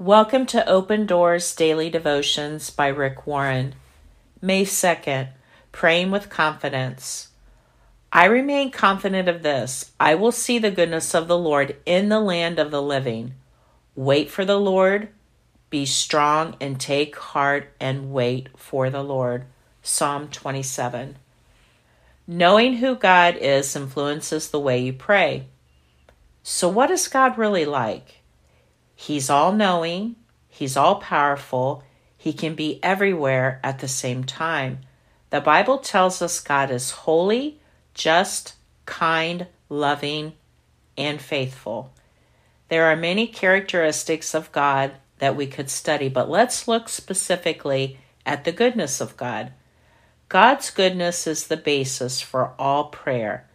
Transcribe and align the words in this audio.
Welcome 0.00 0.46
to 0.46 0.66
Open 0.66 1.04
Doors 1.04 1.54
Daily 1.54 1.90
Devotions 1.90 2.70
by 2.70 2.86
Rick 2.88 3.26
Warren. 3.26 3.74
May 4.40 4.64
2nd, 4.64 5.28
Praying 5.72 6.10
with 6.10 6.30
Confidence. 6.30 7.28
I 8.10 8.24
remain 8.24 8.70
confident 8.70 9.28
of 9.28 9.42
this 9.42 9.92
I 10.00 10.14
will 10.14 10.32
see 10.32 10.58
the 10.58 10.70
goodness 10.70 11.14
of 11.14 11.28
the 11.28 11.36
Lord 11.36 11.76
in 11.84 12.08
the 12.08 12.18
land 12.18 12.58
of 12.58 12.70
the 12.70 12.80
living. 12.80 13.34
Wait 13.94 14.30
for 14.30 14.46
the 14.46 14.58
Lord, 14.58 15.10
be 15.68 15.84
strong, 15.84 16.56
and 16.62 16.80
take 16.80 17.14
heart 17.16 17.70
and 17.78 18.10
wait 18.10 18.48
for 18.56 18.88
the 18.88 19.04
Lord. 19.04 19.44
Psalm 19.82 20.28
27. 20.28 21.18
Knowing 22.26 22.78
who 22.78 22.94
God 22.94 23.36
is 23.36 23.76
influences 23.76 24.48
the 24.48 24.60
way 24.60 24.78
you 24.78 24.94
pray. 24.94 25.48
So, 26.42 26.70
what 26.70 26.90
is 26.90 27.06
God 27.06 27.36
really 27.36 27.66
like? 27.66 28.19
He's 29.00 29.30
all 29.30 29.50
knowing, 29.52 30.16
He's 30.46 30.76
all 30.76 30.96
powerful, 30.96 31.82
He 32.18 32.34
can 32.34 32.54
be 32.54 32.78
everywhere 32.82 33.58
at 33.64 33.78
the 33.78 33.88
same 33.88 34.24
time. 34.24 34.80
The 35.30 35.40
Bible 35.40 35.78
tells 35.78 36.20
us 36.20 36.38
God 36.38 36.70
is 36.70 36.90
holy, 36.90 37.60
just, 37.94 38.56
kind, 38.84 39.46
loving, 39.70 40.34
and 40.98 41.18
faithful. 41.18 41.94
There 42.68 42.84
are 42.92 42.94
many 42.94 43.26
characteristics 43.26 44.34
of 44.34 44.52
God 44.52 44.92
that 45.18 45.34
we 45.34 45.46
could 45.46 45.70
study, 45.70 46.10
but 46.10 46.28
let's 46.28 46.68
look 46.68 46.90
specifically 46.90 47.96
at 48.26 48.44
the 48.44 48.52
goodness 48.52 49.00
of 49.00 49.16
God. 49.16 49.54
God's 50.28 50.70
goodness 50.70 51.26
is 51.26 51.46
the 51.46 51.56
basis 51.56 52.20
for 52.20 52.52
all 52.58 52.84
prayer. 52.84 53.48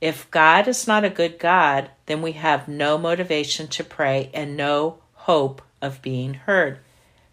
If 0.00 0.30
God 0.30 0.66
is 0.66 0.86
not 0.86 1.04
a 1.04 1.10
good 1.10 1.38
God, 1.38 1.90
then 2.06 2.22
we 2.22 2.32
have 2.32 2.68
no 2.68 2.96
motivation 2.96 3.68
to 3.68 3.84
pray 3.84 4.30
and 4.32 4.56
no 4.56 4.98
hope 5.12 5.60
of 5.82 6.00
being 6.00 6.34
heard. 6.34 6.78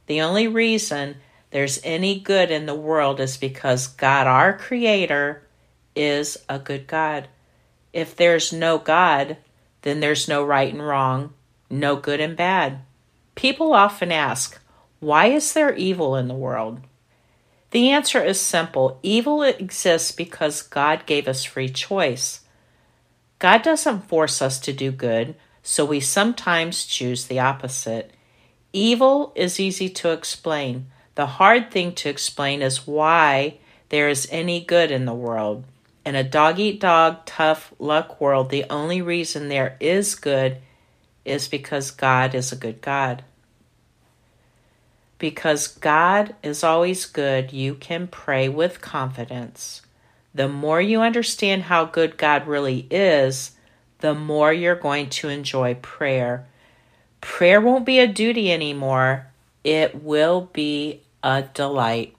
The 0.08 0.22
only 0.22 0.48
reason 0.48 1.18
there's 1.52 1.80
any 1.84 2.20
good 2.20 2.52
in 2.52 2.66
the 2.66 2.76
world 2.76 3.20
is 3.20 3.38
because 3.38 3.88
God, 3.88 4.28
our 4.28 4.58
Creator, 4.58 5.44
is 5.96 6.38
a 6.50 6.60
good 6.60 6.88
God. 6.88 7.28
If 7.94 8.16
there's 8.16 8.52
no 8.52 8.78
God, 8.78 9.38
then 9.84 10.02
there's 10.02 10.28
no 10.28 10.44
right 10.44 10.72
and 10.72 10.86
wrong, 10.86 11.34
no 11.70 11.96
good 11.96 12.20
and 12.20 12.36
bad. 12.36 12.80
People 13.36 13.74
often 13.74 14.12
ask, 14.12 14.60
why 15.00 15.28
is 15.28 15.54
there 15.54 15.74
evil 15.76 16.16
in 16.16 16.28
the 16.28 16.34
world? 16.34 16.82
The 17.72 17.90
answer 17.90 18.22
is 18.24 18.40
simple 18.40 19.00
evil 19.04 19.44
exists 19.44 20.12
because 20.12 20.62
God 20.62 21.06
gave 21.06 21.28
us 21.28 21.44
free 21.44 21.70
choice. 21.70 22.42
God 23.40 23.62
doesn't 23.62 24.08
force 24.08 24.42
us 24.42 24.60
to 24.62 24.74
do 24.74 24.92
good, 24.92 25.36
so 25.62 25.86
we 25.86 26.00
sometimes 26.00 26.86
choose 26.86 27.26
the 27.26 27.40
opposite. 27.40 28.12
Evil 28.74 29.32
is 29.36 29.60
easy 29.60 29.90
to 29.90 30.12
explain. 30.12 30.88
The 31.16 31.28
hard 31.28 31.70
thing 31.70 31.94
to 31.96 32.10
explain 32.10 32.62
is 32.62 32.88
why 32.88 33.58
there 33.90 34.10
is 34.10 34.28
any 34.32 34.60
good 34.60 34.92
in 34.92 35.06
the 35.06 35.14
world. 35.14 35.66
In 36.06 36.16
a 36.16 36.24
dog 36.24 36.58
eat 36.58 36.80
dog, 36.80 37.26
tough 37.26 37.74
luck 37.80 38.20
world, 38.20 38.50
the 38.50 38.66
only 38.70 39.02
reason 39.02 39.50
there 39.50 39.78
is 39.80 40.16
good 40.16 40.58
is 41.24 41.48
because 41.48 41.92
God 41.92 42.34
is 42.34 42.52
a 42.52 42.56
good 42.56 42.82
God. 42.82 43.24
Because 45.20 45.68
God 45.68 46.36
is 46.42 46.64
always 46.64 47.06
good, 47.06 47.52
you 47.52 47.76
can 47.76 48.08
pray 48.08 48.48
with 48.50 48.82
confidence 48.82 49.82
the 50.34 50.48
more 50.48 50.82
you 50.82 51.02
understand 51.02 51.64
how 51.64 51.86
good 51.86 52.18
God 52.18 52.48
really 52.48 52.88
is, 52.92 53.52
the 54.00 54.14
more 54.14 54.52
you're 54.52 54.76
going 54.76 55.10
to 55.10 55.30
enjoy 55.30 55.76
prayer. 55.76 56.48
Prayer 57.22 57.60
won't 57.62 57.86
be 57.86 58.00
a 58.00 58.08
duty 58.08 58.52
anymore, 58.52 59.28
it 59.64 60.04
will 60.04 60.50
be 60.54 61.02
a 61.24 61.44
delight. 61.54 62.17